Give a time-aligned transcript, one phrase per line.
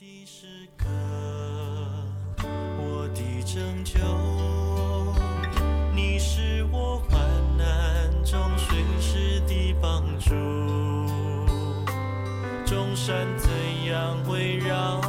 [0.00, 0.46] 的时
[0.78, 0.86] 刻，
[2.78, 4.00] 我的拯救，
[5.94, 7.20] 你是我患
[7.58, 10.30] 难中随时的帮助。
[12.64, 13.50] 众山怎
[13.84, 15.02] 样围绕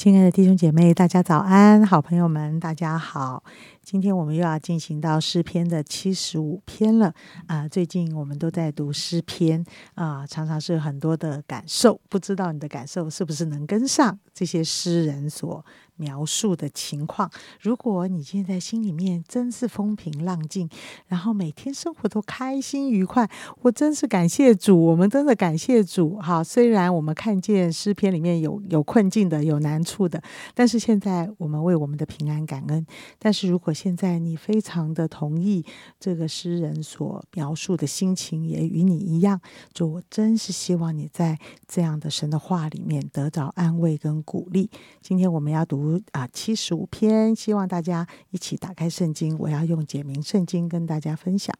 [0.00, 1.84] 亲爱的弟兄姐妹，大家早安！
[1.84, 3.44] 好朋友们，大家好！
[3.82, 7.12] 今天我们又要进行到诗篇的七十五篇了
[7.46, 15.62] 啊、最近我们都在读诗篇啊、常常是很多的感受，不知道你的感受是不是能跟上这些诗人所
[16.00, 17.30] 描述的情况？
[17.60, 20.68] 如果你现在心里面真是风平浪静，
[21.06, 23.28] 然后每天生活都开心愉快，
[23.60, 26.42] 我真是感谢主，我们真的感谢主哈。
[26.42, 30.22] 虽然我们看见诗篇里面有有困境的，有难处的，
[30.54, 32.86] 但是现在我们为我们的平安感恩。
[33.18, 35.64] 但是如果现在你非常的同意
[35.98, 39.38] 这个诗人所描述的心情，也与你一样，
[39.74, 44.70] 主，我真是希望你在这样的神的话里面得到安慰跟鼓励。
[45.02, 51.54] 今天我们要读啊七十五篇，希望大家一起打开圣经，我要用简明圣经跟大家分享。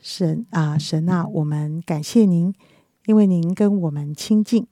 [0.00, 2.54] 神啊，神啊，我们感谢您，
[3.06, 4.66] 因为您跟我们亲近，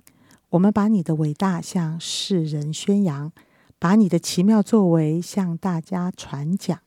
[0.51, 3.33] 我们把你的伟大向世人宣扬，
[3.79, 6.79] 把你的奇妙作为向大家传讲。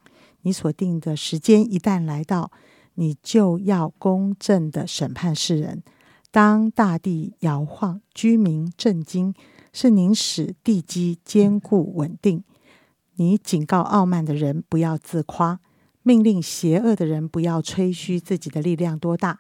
[0.42, 2.52] 你所定的时间一旦来到，
[2.96, 5.84] 你就要公正的审判世人。
[6.32, 9.36] 当大地摇晃，居民震惊，
[9.74, 12.44] 是您使地基坚固稳定。
[13.16, 15.60] 你警告傲慢的人不要自夸，
[16.02, 19.40] 命令邪恶的人不要吹嘘自己的力量多大。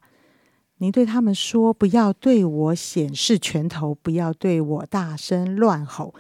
[0.78, 6.14] 你对他们说：“不要对我显示拳头，不要对我大声乱吼。”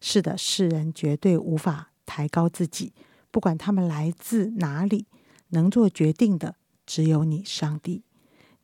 [0.00, 2.92] 是的，世人绝对无法抬高自己，
[3.30, 5.06] 不管他们来自哪里，
[5.48, 8.02] 能做决定的只有你，上帝。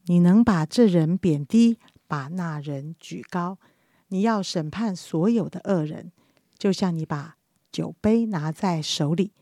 [0.07, 3.59] 你能把这人贬低，把那人举高。
[4.09, 6.13] 你要审判所有的恶人，
[6.59, 7.37] 就像你把
[7.73, 9.33] 酒杯拿在手里，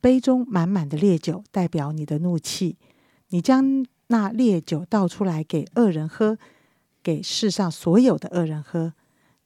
[0.00, 2.76] 杯中满满的烈酒代表你的怒气。
[3.28, 6.36] 你将那烈酒倒出来给恶人喝，
[7.02, 8.94] 给世上所有的恶人喝。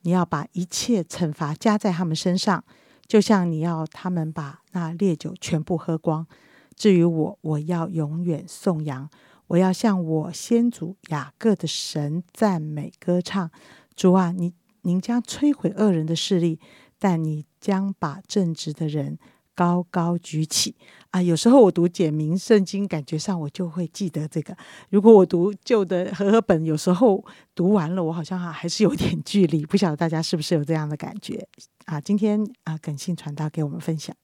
[0.02, 2.64] 你要把一切惩罚加在他们身上，
[3.06, 6.26] 就像你要他们把那烈酒全部喝光。
[6.74, 9.08] 至于我，我要永远颂扬，
[9.48, 13.50] 我要向我先祖雅各的神赞美歌唱。
[13.96, 16.58] 主啊，你您将摧毁恶人的势力，
[16.98, 19.18] 但你将把正直的人
[19.54, 20.74] 高高举起。
[21.10, 24.56] 啊，有时候我读简明圣经，感觉上我就会记得这个。
[24.90, 29.64] 如果我读旧的和合本，有时候读完了，我好像还还是有点距离。
[29.64, 31.46] 不晓得大家是不是有这样的感觉
[31.84, 32.00] 啊？
[32.00, 34.14] 今天啊，耿信传道给我们分享。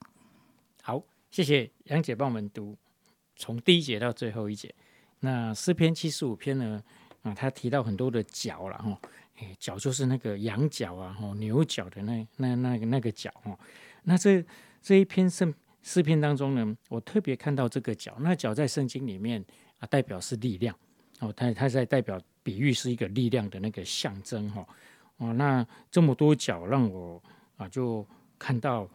[0.83, 2.77] 好，谢谢杨姐帮我们读
[3.37, 4.75] 从第一节到最后一节。
[5.21, 6.83] 那诗篇七十五篇呢，
[7.23, 8.99] 啊，他提到很多的角了哈，
[9.41, 13.59] 诶，角就是那个羊角啊，吼牛角的那那那个那个角哦。
[14.03, 14.45] 那这
[14.81, 15.53] 这一篇圣
[15.83, 19.45] 诗篇当中呢，我特别看到这个角，那角在圣经里面
[19.79, 20.77] 啊，代表是力量
[21.21, 24.67] 哦，它它在代表比喻是一个力量的那个象征哈。
[25.17, 27.23] 哦，那这么多角让我
[27.57, 28.07] 啊就
[28.39, 28.89] 看到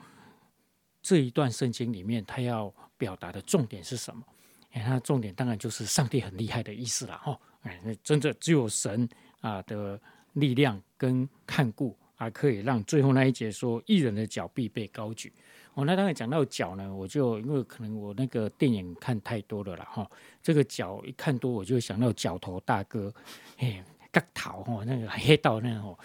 [1.01, 4.23] 这一段圣经里面，它要表达的重点是什么？
[4.71, 7.39] 哎，它的重点当然就是上帝很厉害的意思了哈。
[7.61, 9.07] 哎，那真的只有神
[9.41, 9.99] 啊的
[10.35, 15.33] 力量跟看顾，还可以让最后那一节说艺人的脚必被高举。
[15.73, 20.09] 哦，那当然讲到脚呢，我就因为可能我那个电影看太多了啦哈，
[20.41, 23.13] 这个脚一看多，我就想到脚头大哥，
[23.57, 25.97] 哎，嘎头哈，那个黑道那种。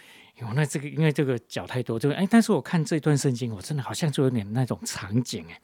[0.43, 5.61] 哦，那这个因为这个脚太多，这个哎，但是我看这段圣经，我真的好像就有点那种场景哎，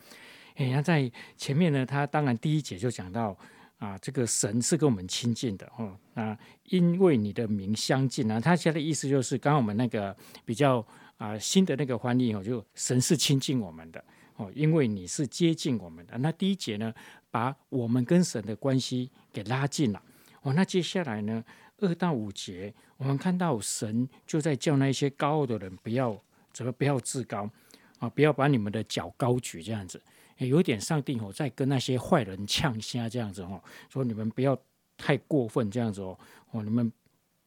[0.56, 3.34] 哎，他在前面呢，他当然第一节就讲到
[3.78, 10.84] 啊，这个神是跟我们亲近的哦，那因为你的名相近啊，他现在的意思就是，刚刚我们那个比较
[11.19, 14.03] 啊新的那个翻译哦，就神是亲近我们的
[14.36, 16.16] 哦，因为你是接近我们的。
[16.18, 16.92] 那第一节呢，
[17.30, 20.03] 把我们跟神的关系给拉近了
[20.42, 21.45] 哦，那接下来呢？
[21.78, 26.18] 二到五节，我们看到神就在叫那些高傲的人不要
[26.51, 27.51] 怎么不要自高
[27.98, 30.01] 啊，不要把你们的脚高举这样子，
[30.38, 34.59] 有点上帝哦在跟那些坏人呛虾这样子哦，说你们不要
[34.97, 36.18] 太过分这样子哦，
[36.50, 36.92] 哦你们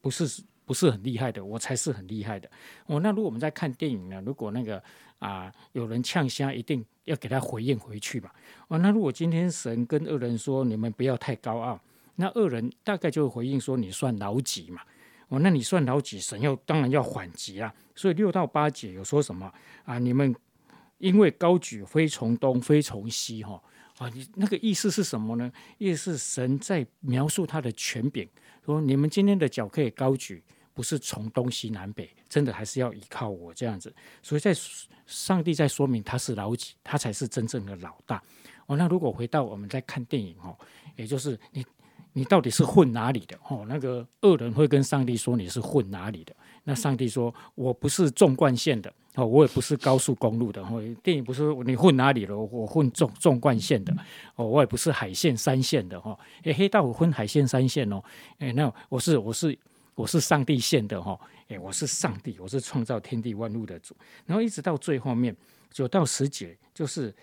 [0.00, 2.50] 不是不是很厉害的，我才是很厉害的
[2.86, 2.98] 哦。
[3.00, 4.82] 那如果我们在看电影呢，如果那个
[5.18, 8.34] 啊有人呛虾，一定要给他回应回去吧。
[8.68, 11.80] 哦，那如果今天神跟恶人说你们不要太高傲。
[12.16, 14.82] 那恶人大概就回应说：“你算老几嘛？
[15.28, 16.20] 哦，那你算老几？
[16.20, 17.72] 神要当然要缓急啊。
[17.94, 19.50] 所以六到八节有说什么
[19.84, 19.98] 啊？
[19.98, 20.34] 你们
[21.00, 23.60] 因为高举非从东，非从西，哈
[23.98, 25.50] 啊，你那个意思是什么呢？
[25.78, 28.28] 意思是神在描述他的权柄，
[28.64, 30.40] 说你们今天的脚可以高举，
[30.72, 33.92] 不是从东西南北，真的还是要依靠我这样子。
[34.22, 34.54] 所以在
[35.06, 38.22] 上帝在说明他是老几，他才是真正的老大。
[38.66, 40.56] 哦，那如果回到我们在看电影，哦，
[40.94, 41.64] 也就是你。
[42.12, 43.38] 你到底是混哪里的？
[43.48, 46.34] 哦，那个恶人会跟上帝说你是混哪里的？
[46.64, 50.62] 那上帝说我不是纵贯线的，哦，我也不是高速公路的。
[50.62, 52.36] 哦，电影不是你混哪里了？
[52.38, 53.94] 我混纵纵贯线的。
[54.36, 56.00] 哦，我也不是海线三线的。
[56.00, 58.02] 哈，诶，黑道我混海线三线哦。
[58.38, 59.58] 诶，那我是我是
[59.94, 61.00] 我是上帝线的。
[61.00, 61.18] 哈，
[61.48, 63.96] 诶，我是上帝，我是创造天地万物的主。
[64.26, 65.34] 然后一直到最后面
[65.70, 67.14] 九到十节，就是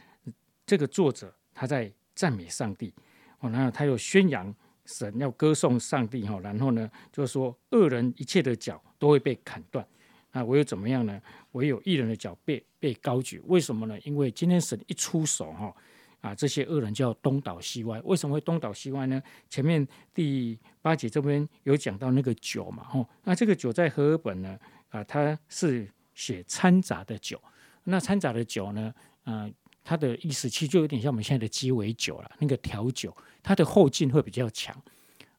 [0.66, 2.94] 这个作者他在赞美上帝。
[3.40, 4.54] 哦，然后他又宣扬。
[4.88, 9.86] 神要歌颂上帝哈，然后呢，就是说恶人一切的脚都会被砍断，
[10.32, 11.22] 那唯有怎么样呢？
[11.52, 14.00] 唯有一人的脚被被高举，为什么呢？
[14.06, 15.76] 因为今天神一出手哈，
[16.22, 18.00] 啊，这些恶人就要东倒西歪。
[18.06, 19.22] 为什么会东倒西歪呢？
[19.50, 24.58] 前面第八节这边有讲到那个酒嘛，哈，那这个酒在和合本呢，
[24.90, 27.38] 啊，它是写掺杂的酒，
[27.84, 28.94] 那掺杂的酒呢，
[29.24, 29.50] 啊。
[29.90, 34.76] 它的意思其实就有点像我们现在的鸡尾酒了，那个调酒，它的后劲会比较强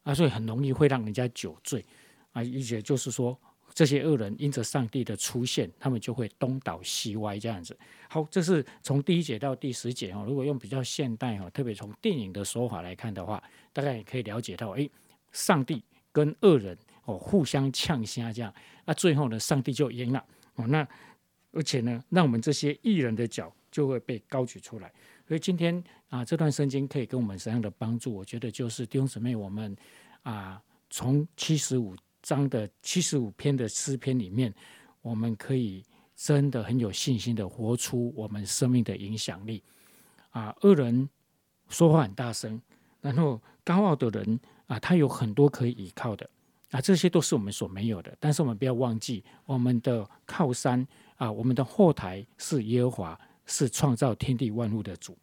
[0.04, 1.84] 啊，所以很容易会让人家酒醉
[2.32, 2.40] 啊。
[2.40, 3.38] 而且就是说，
[3.74, 7.76] 这些恶人因着上帝的出现，他们就会东倒西歪这样子。
[8.08, 10.24] 好，这是从第一节到第十节哦。
[10.26, 13.42] 如果用比较现代哦，特别从电影的说法来看的话，
[13.74, 14.88] 大概也可以了解到，哎，
[15.30, 16.74] 上帝跟恶人
[17.04, 18.50] 哦互相呛虾这样，
[18.86, 20.24] 那最后呢，上帝就赢了
[20.54, 20.66] 哦。
[20.68, 20.88] 那
[21.52, 23.52] 而且呢，让我们这些艺人的脚。
[23.78, 24.92] 就会被高举出来，
[25.24, 28.12] 所以今天啊，这段圣经可以给我们什么样的帮助？
[28.12, 29.76] 我觉得就是弟兄姊妹，我们
[30.24, 30.60] 啊，
[30.90, 34.52] 从七十五章的七十五篇的诗篇里面，
[35.00, 35.84] 我们可以
[36.16, 39.62] 真的很有信心的活出我们生命的影响力。
[40.30, 41.08] 啊，恶人
[41.68, 42.60] 说话很大声，
[43.00, 46.28] 然后高傲的人啊，他有很多可以依靠的
[46.72, 48.12] 啊，这些都是我们所没有的。
[48.18, 50.84] 但是我们不要忘记，我们的靠山
[51.14, 53.20] 啊，我们的后台是耶和华。
[53.48, 55.18] 是创造天地万物的主，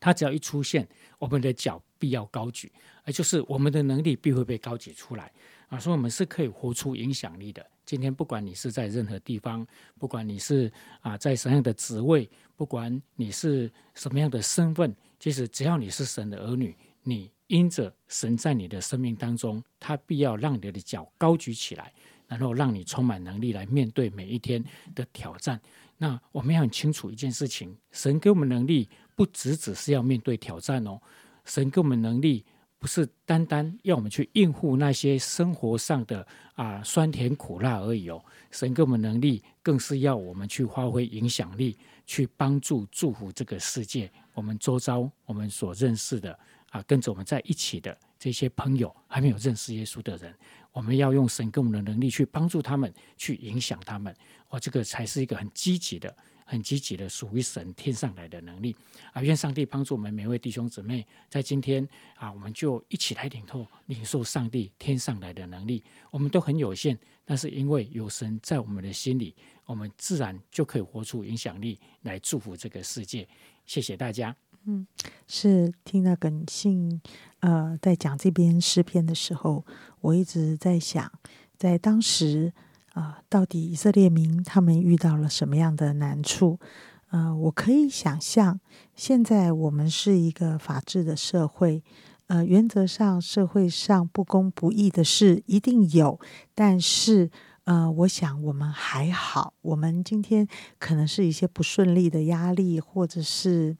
[0.00, 0.88] 他只要一出现，
[1.18, 2.72] 我们的脚必要高举，
[3.04, 5.30] 而就是我们的能力必会被高举出来
[5.68, 5.78] 啊！
[5.78, 7.64] 所以，我们是可以活出影响力的。
[7.84, 9.66] 今天，不管你是在任何地方，
[9.98, 21.92] 不管你是啊在什么样的职位，不管你是什么样的身份，其实只要你是神的儿女，你因着神在你的生命当中，他必要让你的脚高举起来，
[22.26, 24.64] 然后让你充满能力来面对每一天
[24.94, 25.60] 的挑战。
[26.02, 30.98] 那我们很清楚一件事情：神给我们能力，不只只是要面对挑战哦。
[31.44, 32.42] 神给我们能力，
[32.78, 38.24] 不是单单要我们去应付那些生活上的啊酸甜苦辣而已哦。
[38.50, 41.76] 神给我们能力，更是要我们去发挥影响力，
[42.06, 44.10] 去帮助祝福这个世界。
[44.32, 46.38] 我们周遭我们所认识的
[46.70, 50.34] 啊，跟着我们在一起的这些朋友，还没有认识耶稣的人。
[50.72, 54.14] 我们要用神给我们的能力去帮助他们，去影响他们。
[54.50, 58.74] 哇，这个才是一个很积极的、很积极的属于神天上来的能力
[59.12, 59.20] 啊！
[59.20, 65.82] 愿上帝帮助我们每位弟兄姊妹，在今天啊，我们就一起来领受、领受上帝天上来的能力。
[66.12, 69.34] 我们都很有限，但是因为有神在我们的心里，
[69.64, 73.28] 我们自然就可以活出影响力来祝福这个世界。
[73.66, 74.36] 谢谢大家。
[74.66, 74.86] 嗯，
[75.26, 77.00] 是听到耿信
[77.40, 79.64] 呃在讲这篇诗篇的时候，
[80.02, 81.10] 我一直在想，
[81.56, 82.52] 在当时
[82.92, 86.60] 啊，到底以色列民他们遇到了什么样的难处？
[87.08, 88.60] 呃，我可以想象，
[88.94, 91.82] 现在我们是一个法治的社会，
[92.26, 96.20] 呃，原则上社会上不公不义的事一定有，
[96.54, 97.30] 但是
[97.64, 100.46] 呃，我想我们还好，我们今天
[100.78, 103.74] 可能是一些不顺利的压力，或者是。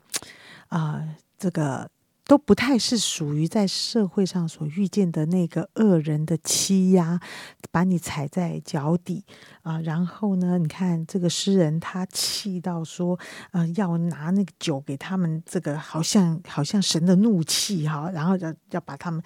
[0.71, 1.05] 啊，
[1.39, 1.91] 这个
[2.25, 7.21] 都不太是属于在社会上所遇见的那个恶人的欺压，
[7.73, 9.25] 把你踩在脚底
[9.63, 9.81] 啊。
[9.81, 13.19] 然后呢，你看这个诗人他气到说，
[13.51, 19.21] 呃，要拿那个酒给他们，这个好像好像神的怒气哈，然后要要把他们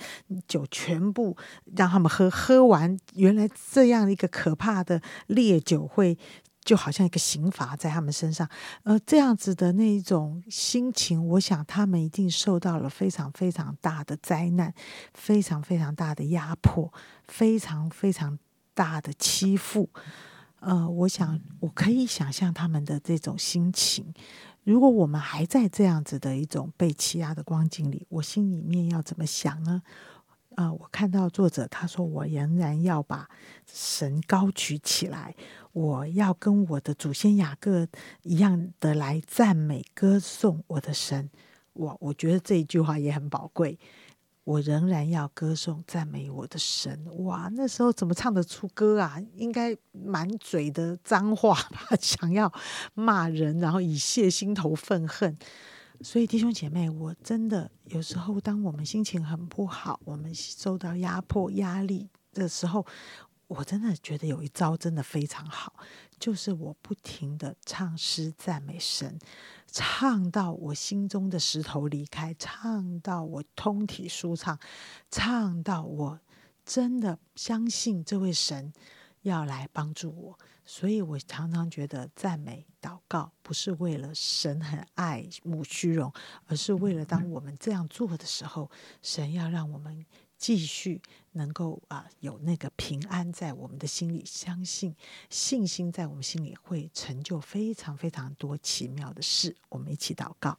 [0.48, 1.36] 酒全部
[1.76, 6.16] 让他们喝，喝完原来这样一个可怕的烈酒会。
[6.64, 8.48] 就好像一个刑罚在他们身上，
[8.84, 14.72] 呃，这样子的那一种心情，我想他们一定受到了非常非常大的灾难，
[15.12, 16.92] 非常非常大的压迫，
[17.28, 18.38] 非常非常
[18.72, 19.90] 大的欺负。
[20.60, 24.14] 呃，我想我可以想象他们的这种心情。
[24.62, 29.82] 如果我们还在这样子的一种被欺压的光景里，我心里面要怎么想呢？
[30.56, 33.28] 呃，我看到作者他说，我仍然要把
[33.66, 35.34] 神高举起来，
[35.72, 37.86] 我要跟我的祖先雅各
[38.22, 41.28] 一样的来赞美歌颂我的神。
[41.72, 43.78] 我我觉得这一句话也很宝贵。
[44.44, 47.24] 我仍然要歌颂赞美我的神。
[47.24, 49.18] 哇，那时候怎么唱得出歌啊？
[49.34, 52.52] 应该满嘴的脏话吧， 想要
[52.92, 55.36] 骂人，然后以泄心头愤恨。
[56.00, 62.84] 所以弟兄姐妹，我真的有时候，当我们心情很不好，我们受到压迫、压力的时候，
[63.46, 65.74] 我真的觉得有一招真的非常好，
[66.18, 69.18] 就是我不停的唱诗赞美神。
[69.70, 74.58] 唱到我心中的石头离开，唱到我通体舒畅，
[75.10, 76.20] 唱到我
[76.64, 78.72] 真的相信这位神
[79.24, 80.38] 要来帮助我。
[80.64, 86.10] 所以我常常觉得赞美祷告不是为了神很爱慕虚荣，
[86.46, 88.70] 而是为了当我们这样做的时候，
[89.02, 90.06] 神要让我们。
[90.36, 91.00] 继续
[91.32, 94.94] 能够啊有那个平安在我们的心里，相信
[95.30, 99.56] 信心在我们心里会成就非常非常多奇妙的事。
[99.70, 100.58] 我们一起祷告，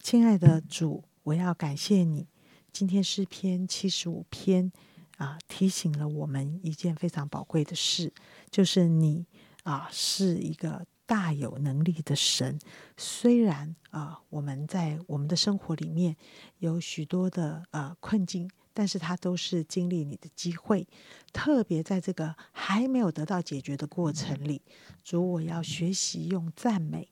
[0.00, 2.26] 亲爱的主，我要感谢你。
[2.72, 4.70] 今天诗篇七十五篇
[5.16, 8.12] 啊，提醒了我们一件非常宝贵的事，
[8.50, 9.26] 就是你
[9.64, 12.58] 啊是一个大有能力的神。
[12.96, 16.16] 虽然啊我们在我们的生活里面
[16.58, 18.50] 有许多的呃困境。
[18.78, 20.86] 但是它都是经历你的机会，
[21.32, 24.60] 特别在这个还没有得到解决的过程里，
[25.02, 27.08] 主，我要学习用赞美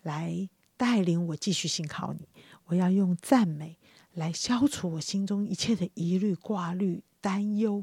[0.00, 2.26] 来带领我继续信靠你。
[2.64, 3.76] 我要用赞美
[4.14, 7.82] 来消除我心中一切的疑虑、挂虑、担忧，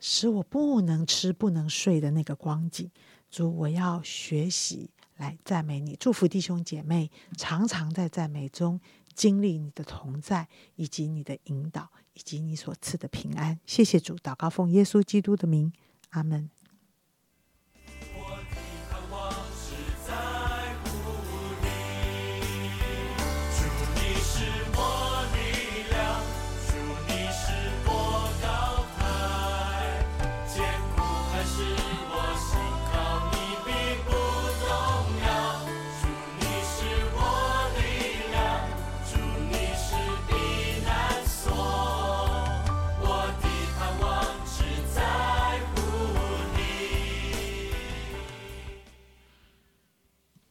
[0.00, 2.90] 使我不能吃、不能睡的那个光景。
[3.30, 8.80] 主，我要学习来赞美你，祝福弟兄姐妹，常常在赞美中。
[9.14, 13.60] 经历你的同在，以及你的引导，以及你所赐的平安。
[13.64, 15.72] 谢谢主，祷告奉耶稣基督的名，
[16.10, 16.50] 阿门。